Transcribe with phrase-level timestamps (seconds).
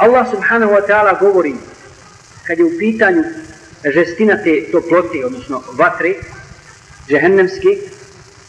[0.00, 1.54] Allah subhanahu wa ta'ala govori
[2.46, 3.24] kad je u pitanju
[3.94, 6.14] žestina te toplote, odnosno vatre,
[7.08, 7.78] džehennemske,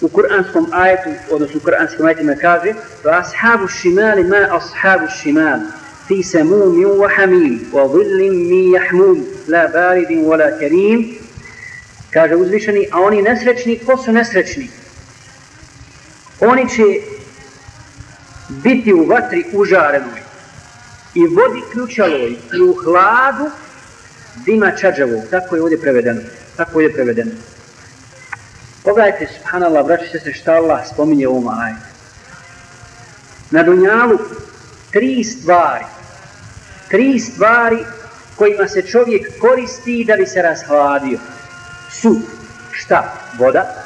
[0.00, 2.74] u kuranskom ajetu, odnosno u kuranskom ajetima kaže
[3.04, 5.06] وَأَصْحَابُ الشِّمَالِ مَا ma ashabu
[6.08, 9.16] فِي fi وَحَمِيمٍ wa hamim wa
[9.48, 11.18] لَا بَارِدٍ وَلَا la baridin karim
[12.10, 14.68] kaže uzvišeni a oni nesrećni, ko su nesrećni?
[16.40, 16.82] oni će
[18.48, 20.19] biti u vatri užarenoj
[21.14, 23.50] i vodi ključaloj i u hladu
[24.44, 26.20] dima čađavog tako je ovdje prevedeno
[26.56, 27.30] tako je prevedeno
[28.84, 31.86] Pogledajte, subhanallah, braći se se šta Allah spominje u ovom ajetu.
[33.50, 34.18] Na dunjalu
[34.90, 35.84] tri stvari,
[36.88, 37.84] tri stvari
[38.36, 41.18] kojima se čovjek koristi da bi se rashladio.
[41.90, 42.20] Su
[42.72, 43.14] šta?
[43.38, 43.84] Voda,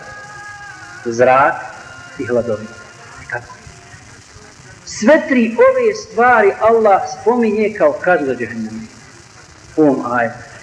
[1.04, 1.54] zrak
[2.18, 2.70] i hladovina.
[3.30, 3.63] Kako?
[4.86, 8.88] Sve tri ove stvari Allah spominje kao kaznu za džahnem.
[9.76, 10.04] U ovom.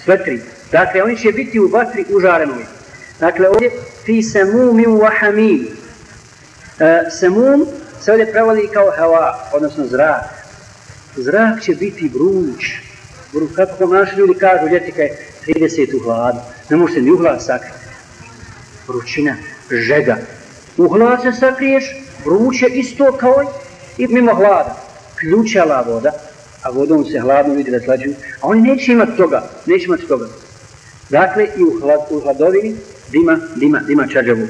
[0.04, 0.42] Sve tri.
[0.72, 2.66] Dakle, oni će biti u vatri užarenoj.
[3.20, 3.72] Dakle, ovdje
[4.06, 5.68] fi semumim wa hamim.
[6.80, 7.66] E, semum
[8.02, 10.24] se ovdje prevodi kao hava, odnosno zrak.
[11.16, 12.66] Zrak će biti vruć.
[13.34, 15.10] Vruć, kako kao naši ljudi kažu, ljeti kaj
[15.48, 16.40] 30 u hladu.
[16.70, 17.78] Ne može se ni u hlad sakriti.
[18.88, 19.36] Vrućina,
[19.72, 20.18] žega.
[20.78, 21.84] U hlad se sakriješ,
[22.26, 23.54] vruće isto kao
[24.04, 24.76] i mimo hlada.
[25.20, 26.12] Ključala voda,
[26.64, 30.28] a vodom se hladno vidi da slađuju, a oni neće imati toga, neće imati toga.
[31.10, 32.76] Dakle, i u, hlad, u hladovini
[33.12, 34.48] dima, dima, dima čađavu.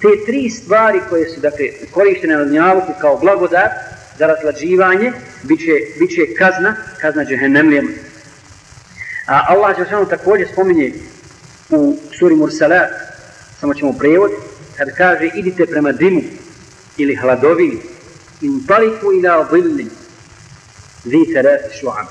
[0.00, 3.70] Te tri stvari koje su dakle, korištene na dnjavuku kao blagodat
[4.18, 7.90] za razlađivanje, bit će, bit će kazna, kazna džehennemlijama.
[9.26, 10.92] A Allah će samo također spominje
[11.70, 12.90] u suri Mursalat,
[13.60, 14.30] samo ćemo prevod,
[14.76, 16.22] kad kaže idite prema dimu
[16.96, 17.93] ili hladovini,
[18.44, 19.86] Intaliku ila dhilli,
[21.04, 22.06] zi terati šu'am.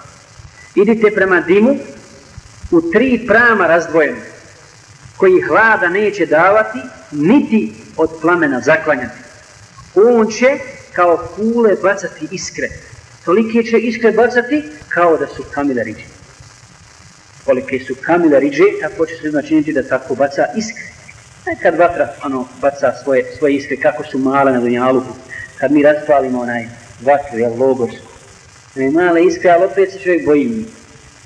[0.76, 1.76] Idite prema dimu
[2.72, 4.22] u tri prama razdvojene
[5.18, 6.80] koji hlada neće davati,
[7.12, 9.18] niti od plamena zaklanjati.
[9.96, 10.60] On će
[10.94, 12.68] kao kule bacati iskre.
[13.26, 16.06] Tolike će iskre bacati kao da su kamile riđe.
[17.46, 20.84] Kolike su kamile riđe, tako će se značiniti da tako baca iskre.
[21.62, 25.14] Kad vatra ono, baca svoje, svoje iskre, kako su male na dunjaluku,
[25.64, 26.66] kad mi raspalimo onaj
[27.02, 28.08] vatru, jel, logorsku.
[28.76, 30.66] Ne male iskre, ali opet se čovjek boji mi.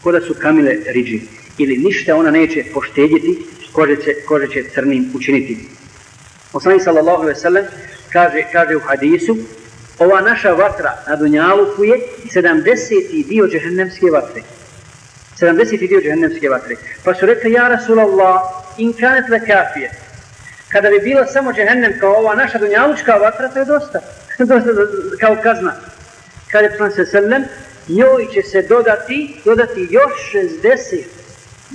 [0.04, 1.22] Ko da su kamile riđi.
[1.58, 3.38] Ili ništa ona neće poštedjeti,
[3.72, 5.58] kože će, kože će crnim učiniti.
[6.52, 7.66] Poslani sallallahu ve sellem
[8.14, 9.38] kaže, kaže u hadisu,
[10.00, 11.98] ova naša vatra na Dunjaluku je
[12.34, 13.28] 70.
[13.28, 14.42] dio džehennemske vatre.
[15.40, 15.88] 70.
[15.88, 16.76] dio džehennemske vatre.
[17.04, 18.42] Pa su rekli, ja Rasulallah,
[18.78, 19.92] in kanet le kafije.
[20.70, 24.00] Kada bi bilo samo džehennem kao ova naša Dunjalučka vatra, to je dosta.
[25.22, 25.74] kao kazna.
[26.52, 27.44] Kaže Poslani sallam,
[27.88, 30.14] njoj će se dodati, dodati još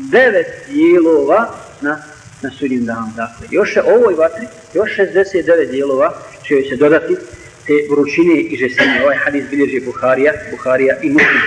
[0.03, 2.03] 69 dijelova na,
[2.43, 3.13] na sudnjem danu.
[3.17, 7.17] Dakle, još je ovoj vatri, još 69 dijelova će joj se dodati
[7.67, 9.01] te vrućine i žestine.
[9.05, 11.41] Ovaj hadis bilježi Buharija, Buharija i Muslim.